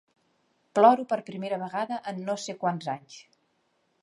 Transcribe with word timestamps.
Ploro 0.79 1.05
per 1.11 1.19
primera 1.29 1.59
vegada 1.65 2.01
en 2.13 2.25
no 2.31 2.39
sé 2.47 2.57
quants 2.65 2.93
anys. 2.97 3.21